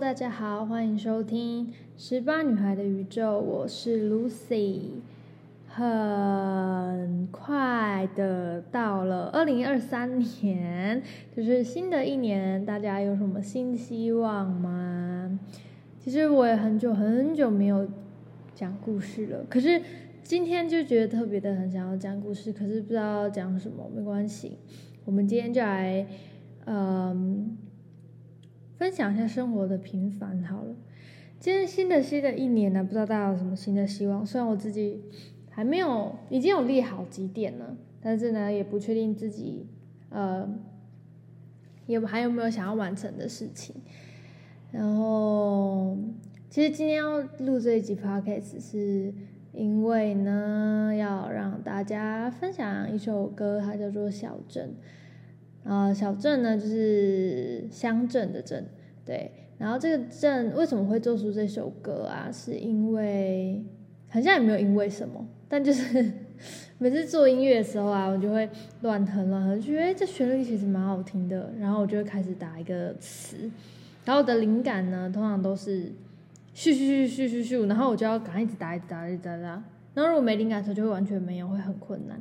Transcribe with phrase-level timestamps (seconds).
[0.00, 1.66] 大家好，欢迎收听
[1.98, 4.92] 《十八女孩的宇宙》，我是 Lucy。
[5.66, 11.02] 很快的到了二零二三年，
[11.36, 15.38] 就是新的一年，大家有什么新希望吗？
[16.02, 17.86] 其实我也很久很久没有
[18.54, 19.82] 讲故事了，可是
[20.22, 24.56] 今天就觉得特别的很想要讲故事，可是不知道讲什么，没关系，
[25.04, 26.06] 我们今天就来，
[26.64, 27.58] 嗯。
[28.80, 30.74] 分享一下生活的平凡好了。
[31.38, 34.24] 今天新的新的一年呢，不知道大家有什么新的希望？
[34.24, 35.02] 虽然我自己
[35.50, 39.66] 还没有，已经有列好几点了，但是呢，也不确定自己
[40.08, 40.48] 呃，
[41.84, 43.76] 也还有没有想要完成的事情。
[44.72, 45.98] 然后，
[46.48, 49.12] 其实今天要录这一集 podcast 是
[49.52, 54.70] 因为呢，要让大家分享一首歌，它叫做《小镇》。
[55.64, 58.66] 啊、小镇呢，就是乡镇的镇，
[59.04, 59.30] 对。
[59.58, 62.30] 然后这个镇为什么会做出这首歌啊？
[62.32, 63.62] 是因为
[64.08, 66.10] 好像也没有因为什么，但就是
[66.78, 68.48] 每次做音乐的时候啊，我就会
[68.80, 71.52] 乱哼乱哼，就觉得这旋律其实蛮好听的。
[71.58, 73.36] 然后我就会开始打一个词，
[74.06, 75.92] 然后我的灵感呢，通常都是
[76.54, 79.62] 咻咻咻咻咻咻，然后我就要赶快一直打一直打一直打，然
[79.96, 82.18] 后如果没灵感的时候，就会完全没有，会很困难。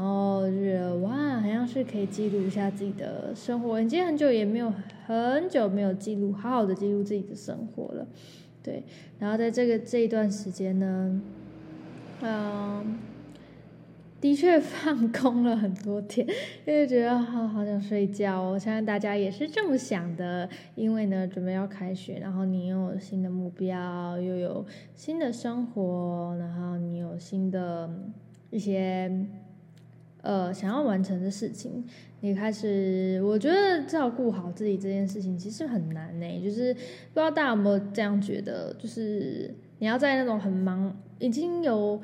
[0.00, 3.78] 然后就觉得哇，好像是可以记录一下自己的生活。
[3.78, 4.72] 已经很久也没有
[5.06, 8.06] 很久没有记录，好好的记录自己的生活了。
[8.62, 8.82] 对，
[9.18, 11.20] 然后在这个这一段时间呢，
[12.22, 12.98] 嗯，
[14.22, 16.26] 的确放空了很多天，
[16.64, 18.52] 因为觉得好好想睡觉哦。
[18.52, 27.90] 我相信大家也是这么想的，因为呢，准备要开学，然后你又有新的目标，又有新的生活，然后你有新的
[28.48, 29.26] 一些。
[30.22, 31.84] 呃，想要完成的事情，
[32.20, 36.42] 你开始，我觉得照顾好自己这件事情其实很难呢。
[36.42, 36.80] 就是不
[37.14, 42.00] 知道大家有没有这样觉得，就是你要在那种很忙，已经有，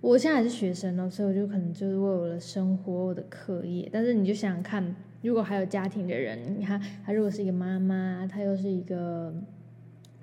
[0.00, 3.88] 我现在还是学生了，所以我就可能就是为我的生活、我的课业。
[3.92, 9.34] 但是你就想想看，如果还有家庭的人，你看他如果是一个妈妈，他又是一个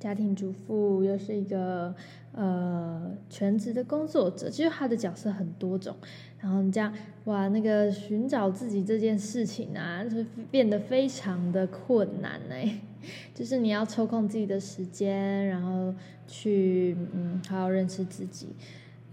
[0.00, 1.94] 家庭主妇，又是一个
[2.32, 5.94] 呃全职的工作者，其实他的角色很多种。
[6.40, 6.92] 然后你这样
[7.24, 12.80] 哇，那个寻找自己这件事情啊，就变得非常的困难呢。
[13.34, 15.94] 就是你要抽空自己的时间，然后
[16.26, 18.48] 去嗯，好好认识自己。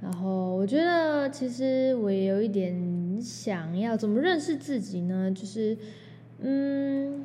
[0.00, 5.32] 然后我觉得，其实我也有一点想要怎么认识自己呢？
[5.32, 5.76] 就是
[6.38, 7.24] 嗯，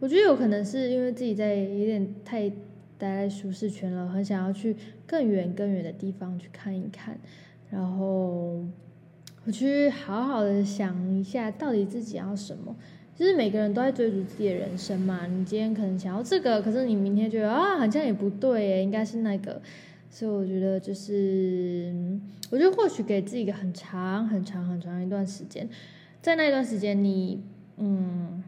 [0.00, 2.50] 我觉得有可能是因为自己在有点太
[2.98, 4.74] 待在舒适圈了，很想要去
[5.06, 7.16] 更远更远的地方去看一看，
[7.70, 8.64] 然后。
[9.46, 12.76] 我去好好的想一下，到底自己要什么？
[13.16, 15.26] 其实每个人都在追逐自己的人生嘛。
[15.26, 19.60] 你今天可能想要这个，可是你明天觉得啊，好像也不对耶，应该是那个。
[20.10, 21.90] 所以我觉得就是，
[22.50, 25.66] 我觉得或许给自己一个很长、很长、很长一段时间，
[26.20, 27.42] 在那一段时间，你
[27.78, 28.44] 嗯，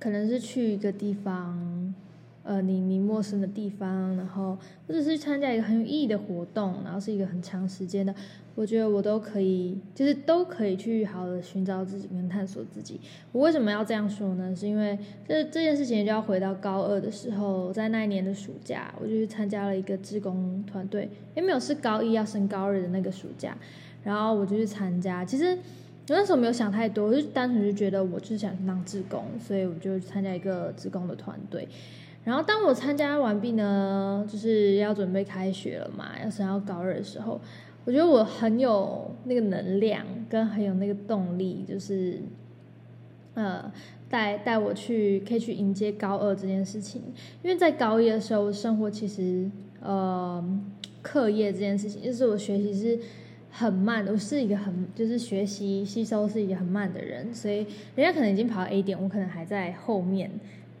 [0.00, 1.94] 可能是去一个地方。
[2.42, 4.56] 呃，你你陌生的地方，然后
[4.88, 8.12] 或者是参加一个很有意义的活动，然后是一个很长时间的，
[8.54, 12.98] 我觉得我都可以，就是都可以去好好的寻找自己跟探索自己。
[13.30, 14.56] 我为什么要这样说呢？
[14.56, 23.54] 是因为这这件事情就要回到高二的时候，在那一年的暑假，我就去参加了一个志工团队，也没有是高一要升高二的那个暑假，
[24.02, 25.22] 然后我就去参加。
[25.26, 25.56] 其实
[26.10, 31.68] 我那时候没有想太多，我就单纯就觉得我就是想当志工，所以我就参加一个志工的团队。
[32.24, 37.40] 然后当我参加完毕呢，就是要准备开学了嘛，要升到高二的时候，
[37.84, 42.18] 我觉得我很有那个能量，跟很有那个动力，就是，
[43.34, 43.72] 呃，
[44.08, 47.00] 带带我去可以去迎接高二这件事情。
[47.44, 49.48] 因为在高一的时候，我生活其实
[49.80, 50.44] 呃，
[51.02, 52.98] 课业这件事情，就是我学习是
[53.50, 60.30] 很慢，我是一个很就是学习吸收是一个很慢的人，所以人家可能已经跑到 A 点，我可能还在后面。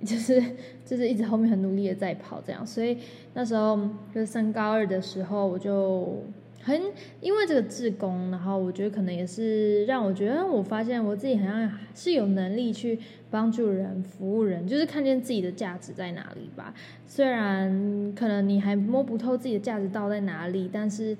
[0.02, 0.42] 就是
[0.82, 2.96] 就是一直后面很努力的在跑这样，所以
[3.34, 3.78] 那时候
[4.14, 6.24] 就是升高二的时候，我就
[6.62, 6.80] 很
[7.20, 12.98] 因为这个志工，然后我觉得可能也是让我觉得，我发现我自己好像是有能力去
[13.30, 16.72] 帮助人、服务人，就是看见自己的价值在哪里吧。
[17.06, 21.14] 虽然可能你还摸不透自己的价值到在哪里，但是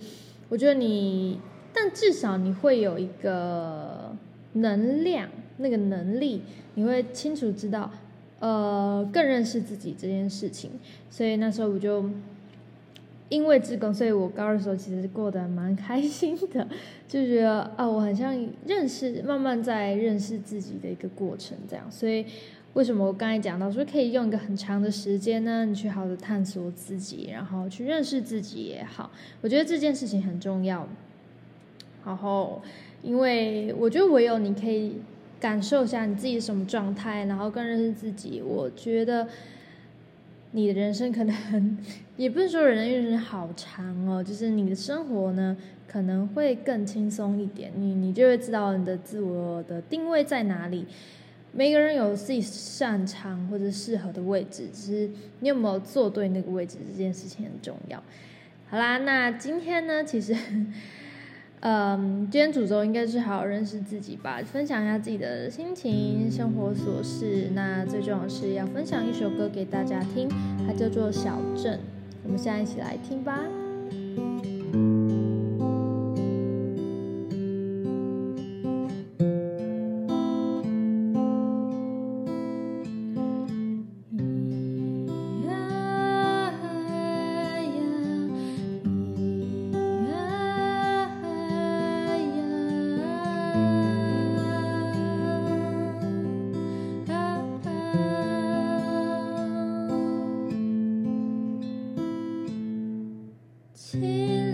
[0.51, 1.41] 我觉得你，
[1.73, 4.15] 但至少你会有一个
[4.53, 6.43] 能量，那个能力，
[6.75, 7.91] 你会清楚知道。
[8.41, 10.71] 呃，更认识自己这件事情，
[11.11, 12.09] 所以那时候我就
[13.29, 16.67] 因为志工，所以我高二的时候其实过得蛮开心的，
[17.07, 18.35] 就觉得啊，我很像
[18.67, 22.25] 认识，慢慢在认识自己的一个过程这样，所以
[22.75, 25.65] 为什么我刚才讲到说可以用一个很长的时间呢？
[25.65, 30.89] 你去好好的探索自己，然后去认识自己也好，我觉得这件事情很重要。
[32.05, 32.63] 然后，
[33.03, 34.99] 因为我觉得唯有你可以
[35.41, 39.27] 感受一下你自己什么状态，然后更认识自己，我觉得
[40.53, 41.79] 你的人生可能
[42.17, 45.57] 也不是说人人生好长哦，就是你的生活呢
[45.89, 50.87] 可能会更轻松一点，你你就会知道你的自我的定位在哪里。
[51.53, 55.11] 每个人有自己擅长或者适合的位置，只是
[55.41, 58.03] 你有没有做对那个位置，这件事情很重要。
[58.69, 60.37] 好啦，那今天呢，其实，
[61.61, 67.51] 嗯，今天主轴应该是好好认识自己吧，分享一下自己的心情、生活琐事。
[67.53, 70.29] 那最重要是要分享一首歌给大家听，
[70.67, 71.79] 它叫做《小镇》，
[72.23, 73.41] 我们现在一起来听吧。
[103.81, 104.50] 唱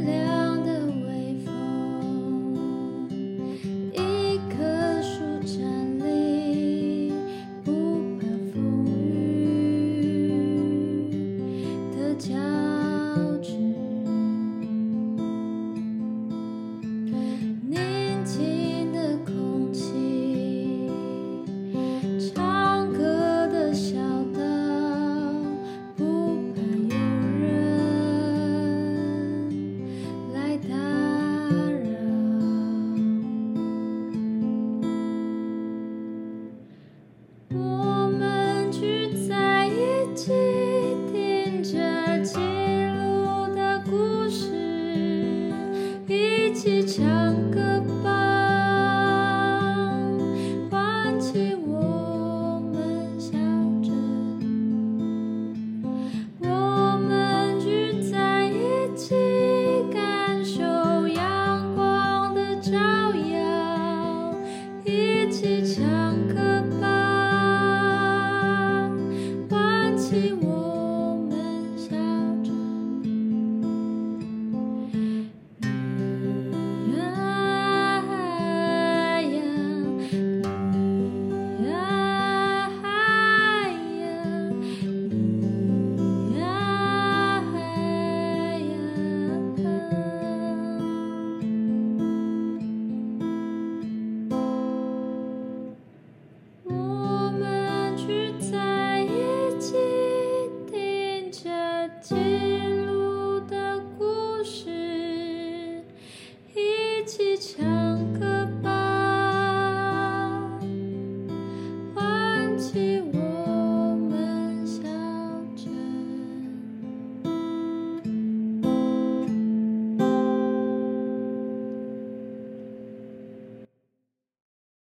[46.67, 47.16] 歌吧，